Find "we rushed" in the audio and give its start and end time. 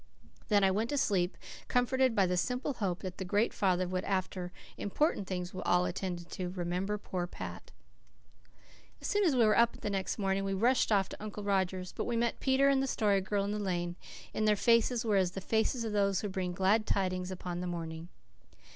10.43-10.91